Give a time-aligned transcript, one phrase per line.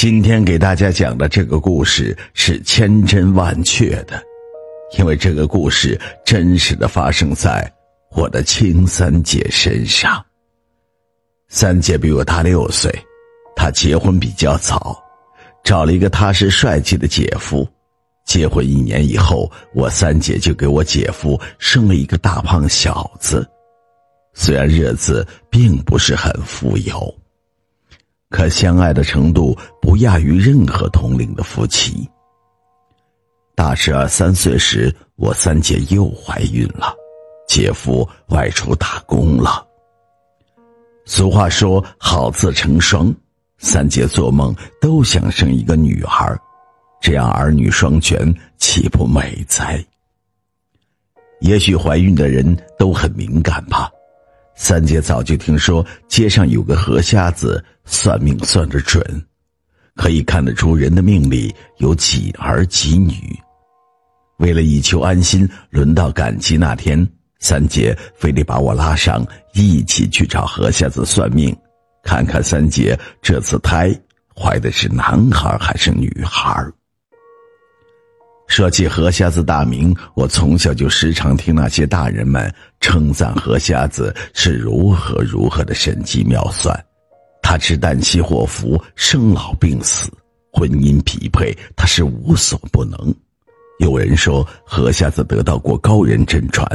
[0.00, 4.18] 今天给大家讲的这个故事是千真万确的，
[4.96, 7.70] 因为这个故事真实的发生在
[8.16, 10.24] 我的亲三姐身上。
[11.50, 12.90] 三姐比我大六岁，
[13.54, 14.98] 她结婚比较早，
[15.62, 17.68] 找了一个踏实帅气的姐夫。
[18.24, 23.46] 结婚一年以后，我三姐就给我姐夫生了一个大胖小子。
[24.32, 27.19] 虽然日子并不是很富有。
[28.30, 32.08] 可相爱的程度不亚于任何同龄的夫妻。
[33.56, 36.94] 大十二三岁时，我三姐又怀孕了，
[37.46, 39.66] 姐夫外出打工了。
[41.04, 43.12] 俗话说“好字成双”，
[43.58, 46.34] 三姐做梦都想生一个女孩，
[47.00, 49.84] 这样儿女双全，岂不美哉？
[51.40, 53.90] 也许怀孕的人都很敏感吧。
[54.62, 59.02] 三姐早就听说街上有个河瞎子算命算得准，
[59.96, 63.14] 可以看得出人的命里有几儿几女。
[64.36, 71.56] 为了以求安心，轮到赶集那天，三姐非得把我拉上一起去找河瞎子算命，
[72.02, 73.90] 看看三姐这次胎
[74.36, 76.70] 怀的是男孩还是女孩。
[78.50, 86.76] 说起何瞎子大名，我从小就时常听那些大人们称赞何瞎子是如何如何的神机妙算。
[87.40, 90.10] 他知旦夕祸福，生老病死，
[90.52, 92.98] 婚姻匹配，他是无所不能。
[93.78, 96.66] 有人说何瞎子得到过高人真传，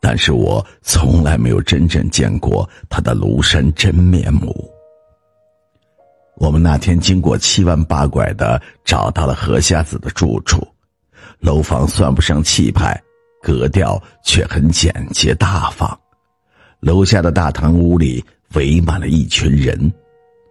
[0.00, 4.70] 但是我从来没有真正见过他的庐山真面目。
[6.36, 10.64] 我们那天经过七弯八拐的，找到了何瞎子的住处。
[11.42, 12.98] 楼房算不上气派，
[13.42, 15.98] 格调却很简洁大方。
[16.78, 19.92] 楼下的大堂屋里围满了一群人，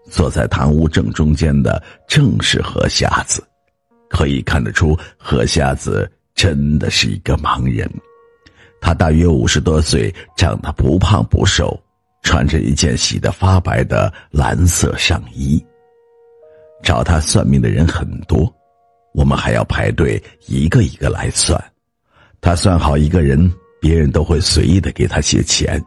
[0.09, 3.42] 坐在堂屋正中间的正是何瞎子。
[4.09, 7.89] 可以看得出，何瞎子真的是一个盲人。
[8.81, 11.80] 他大约五十多岁，长得不胖不瘦，
[12.22, 15.63] 穿着一件洗得发白的蓝色上衣。
[16.84, 18.53] 找他算命的人很多。
[19.13, 21.61] 我们还要排队一个一个来算，
[22.39, 25.83] 他算好一个人，别人都会随意的给他些钱。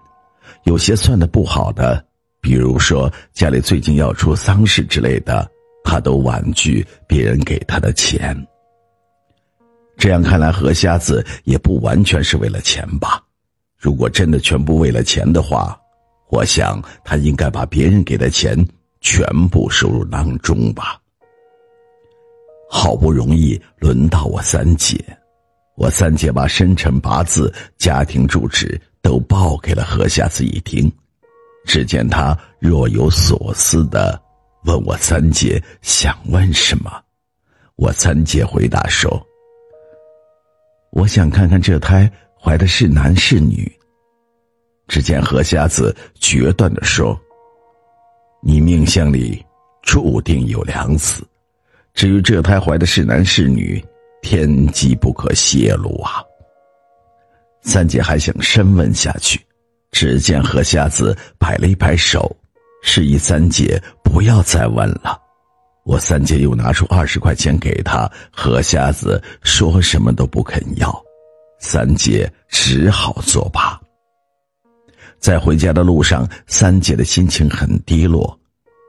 [0.65, 2.05] 有些算的不好的，
[2.41, 5.51] 比如说家里最近要出丧事之类的，
[5.85, 8.37] 他都婉拒别人给他的钱。
[9.97, 13.23] 这样看来，何瞎子也不完全是为了钱吧？
[13.79, 15.79] 如果真的全部为了钱的话，
[16.31, 18.57] 我想他应该把别人给的钱
[19.01, 20.99] 全部收入囊中吧。
[22.69, 24.99] 好不容易轮到我三姐，
[25.77, 30.91] 我三姐把生辰八字、家庭住址都报给了何瞎子一听，
[31.67, 34.21] 只见他若有所思的
[34.65, 36.91] 问我三姐想问什么，
[37.77, 39.25] 我三姐回答说
[40.91, 42.11] ：“我想看看这胎
[42.41, 43.71] 怀的是男是女。”
[44.89, 47.19] 只见何瞎子决断的说
[48.43, 49.45] ：“你命相里
[49.83, 51.27] 注定有两子。”
[51.95, 53.83] 至于这胎怀的是男是女，
[54.21, 56.23] 天机不可泄露啊！
[57.63, 59.41] 三姐还想深问下去，
[59.93, 62.37] 只见何瞎子摆了一摆手，
[62.83, 65.17] 示意三姐不要再问了。
[65.85, 70.93] 我三姐又拿出二十块钱给他，何瞎子说什么都不肯要，
[71.61, 73.81] 三姐只好作罢。
[75.21, 78.37] 在回家的路上，三姐的心情很低落，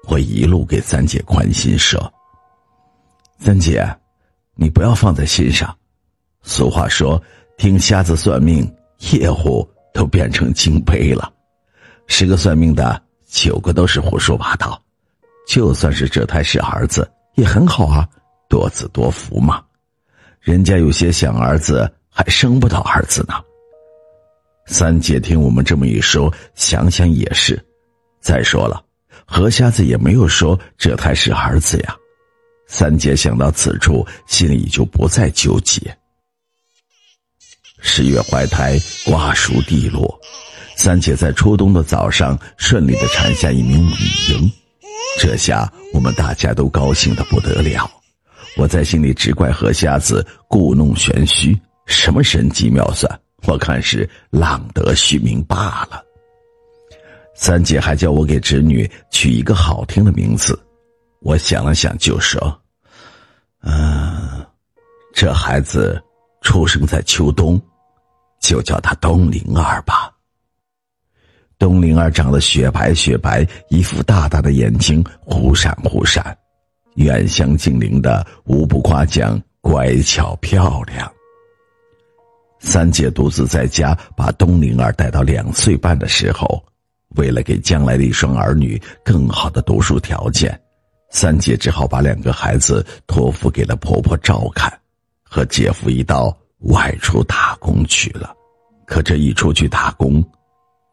[0.08, 2.12] 我一路给三姐宽心说。
[3.45, 3.88] 三姐，
[4.56, 5.72] 你不要放在心上。
[6.41, 7.22] 俗话说，
[7.59, 8.67] 听瞎子算命，
[9.11, 11.31] 业户都变成金杯了。
[12.07, 14.81] 十个算命的，九个都是胡说八道。
[15.47, 18.09] 就算是这胎是儿子，也很好啊，
[18.50, 19.63] 多子多福嘛。
[20.39, 23.35] 人家有些想儿子，还生不到儿子呢。
[24.66, 27.63] 三姐听我们这么一说，想想也是。
[28.19, 28.83] 再说了，
[29.23, 31.95] 何瞎子也没有说这胎是儿子呀。
[32.68, 35.95] 三姐想到此处，心里就不再纠结。
[37.80, 40.19] 十月怀胎，瓜熟蒂落，
[40.75, 43.94] 三姐在初冬的早上顺利的产下一名女
[44.30, 44.51] 婴，
[45.19, 47.89] 这下我们大家都高兴的不得了。
[48.57, 56.01] 我在心里只怪何瞎子故弄玄虚，什么神机妙算，我看是浪得虚名罢了。
[57.36, 60.57] 三姐还叫我给侄女取一个好听的名字。
[61.22, 62.39] 我想了想，就说
[63.65, 64.45] ：“嗯，
[65.13, 66.01] 这孩子
[66.41, 67.59] 出生在秋冬，
[68.39, 70.12] 就叫他东灵儿吧。
[71.57, 76.38] 东灵儿长得雪白雪白，一副大大的眼睛，忽闪忽闪，
[76.95, 81.12] 远香近邻的无不夸奖乖巧漂亮。
[82.59, 86.63] 三姐独自在家把东灵儿带到两岁半的时候，
[87.15, 90.59] 为了给将来的一双儿女更好的读书条件，
[91.15, 94.69] 三姐只好把两个孩子托付给了婆婆照看，
[95.23, 98.35] 和姐夫一道外出打工去了。
[98.85, 100.21] 可这一出去打工，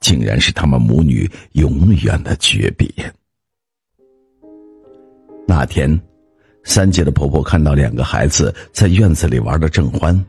[0.01, 2.89] 竟然是他们母女永远的诀别。
[5.45, 6.01] 那天，
[6.63, 10.25] 三姐的婆婆看到两个孩子在院子里玩的正欢。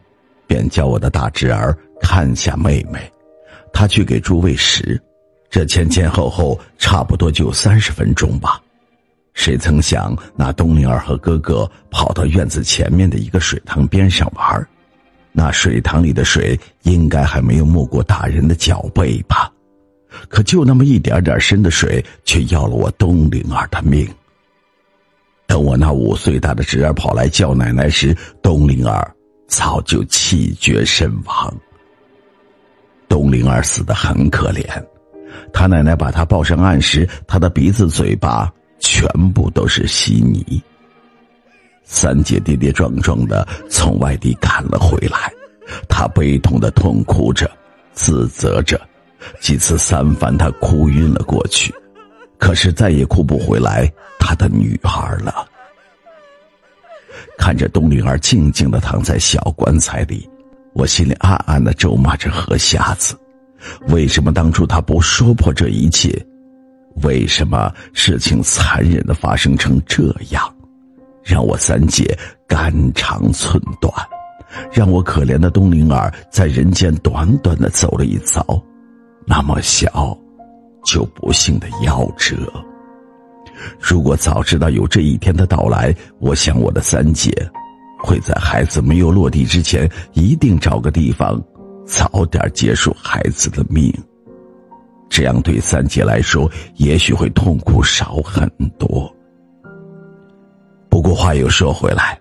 [0.48, 3.00] 便叫我的大侄儿看下妹妹，
[3.72, 5.00] 他去给猪喂食，
[5.52, 8.60] 这前前后后差不多就三十分钟吧。
[9.34, 14.68] 谁曾想，那东灵儿和哥哥跑到院子前面的一个水塘边上玩，
[15.32, 19.52] 那水塘里的水应该还没有没过大人的脚背吧？
[20.30, 24.08] 可就那么一点点深的水，却要了我东灵儿的命。
[25.48, 29.14] 等我那五岁大的侄儿跑来叫奶奶时，东灵儿。
[29.46, 31.54] 早就气绝身亡。
[33.08, 34.66] 东灵儿死的很可怜，
[35.52, 38.52] 他奶奶把他抱上岸时，他的鼻子、嘴巴
[38.84, 40.62] 全部都是稀泥。
[41.86, 45.32] 三姐跌跌撞撞的从外地赶了回来，
[45.88, 47.50] 她悲痛的痛哭着，
[47.94, 48.80] 自责着，
[49.40, 51.74] 几次三番，她哭晕了过去，
[52.38, 53.90] 可是再也哭不回来
[54.20, 55.48] 她的女儿了。
[57.38, 60.30] 看着冬灵儿静静的躺在小棺材里，
[60.74, 63.16] 我心里暗暗的咒骂着何瞎子：
[63.88, 66.14] 为什么当初他不说破这一切？
[67.02, 70.54] 为什么事情残忍的发生成这样，
[71.24, 72.18] 让我三姐
[72.48, 73.92] 肝肠寸断，
[74.72, 78.46] 让我可怜的东灵儿在人间短短的走了一遭，
[79.26, 80.18] 那么小，
[80.86, 82.36] 就不幸的夭折。
[83.80, 87.32] 如果早知道有这一天的到来，我想我的三姐
[88.00, 91.42] 会在孩子没有落地之前，一定找个地方
[91.86, 93.94] 早点结束孩子的命。
[95.14, 98.50] 这样对三姐来说，也许会痛苦少很
[98.80, 99.16] 多。
[100.90, 102.20] 不过话又说回来，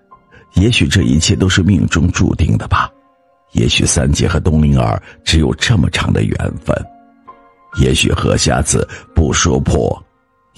[0.57, 2.91] 也许这一切都是命中注定的吧。
[3.53, 6.77] 也许三姐和东灵儿只有这么长的缘分。
[7.81, 9.91] 也许何瞎子不说破。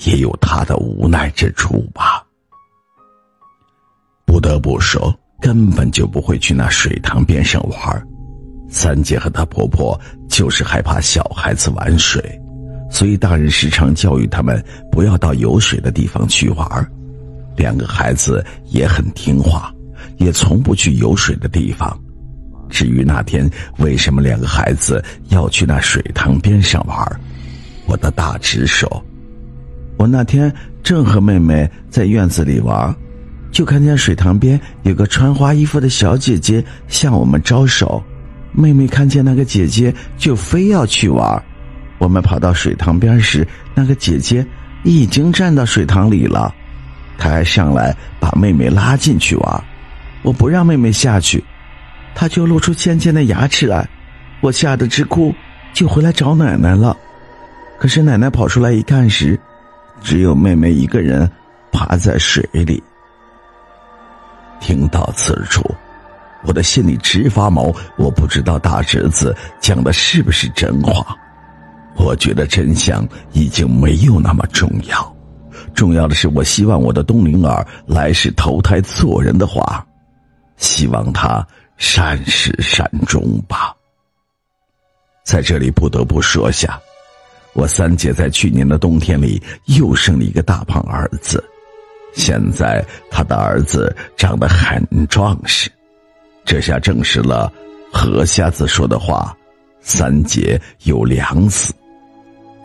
[0.07, 2.21] 也有他的无奈之处吧。
[4.27, 8.09] 不得不说，根本就不会去那水塘边上玩。
[8.69, 9.97] 三姐和她婆婆
[10.35, 12.21] 就是害怕小孩子玩水，
[12.91, 14.61] 所以大人时常教育他们
[14.91, 16.67] 不要到有水的地方去玩。
[17.57, 19.73] 两个孩子也很听话，
[20.17, 21.97] 也从不去有水的地方。
[22.69, 23.49] 至于那天
[23.79, 27.21] 为什么两个孩子要去那水塘边上玩，
[27.87, 29.05] 我的大侄说。
[29.97, 30.53] 我那天
[30.83, 32.93] 正和妹妹在院子里玩，
[33.53, 38.03] 就看见水塘边有个穿花衣服的小姐姐向我们招手。
[38.55, 41.43] 妹妹看见那个姐姐，就非要去玩。
[41.99, 44.47] 我们跑到水塘边时，那个姐姐
[44.85, 46.55] 已经站到水塘里了。
[47.19, 49.65] 她还上来把妹妹拉进去玩。
[50.23, 51.43] 我不让妹妹下去，
[52.15, 53.87] 她就露出尖尖的牙齿来。
[54.41, 55.35] 我吓得直哭，
[55.73, 56.97] 就回来找奶奶了。
[57.79, 59.39] 可是奶奶跑出来一看时，
[60.00, 61.31] 只有妹妹一个人
[61.73, 62.83] 趴在水里。
[64.61, 65.62] 听到此处，
[66.45, 67.75] 我的心里直发毛。
[67.97, 71.17] 我不知道大侄子讲的是不是真话。
[71.97, 75.17] 我觉得真相已经没有那么重要，
[75.75, 79.87] 重要的是，我希望我的东灵儿来世投胎做人的话，
[80.57, 81.47] 希望他
[81.77, 83.75] 善始善终吧。
[85.25, 86.79] 在这里不得不说下。
[87.53, 91.43] 我三姐在去年的冬天里又生了一个大胖儿子，
[92.13, 95.71] 现在她的儿子长得很壮实，
[96.45, 97.51] 这下证实了
[97.93, 99.37] 何瞎子说的话：
[99.81, 101.73] 三姐有两死，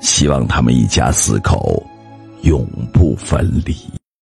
[0.02, 1.82] 希望他们一家四口
[2.42, 3.99] 永不分离。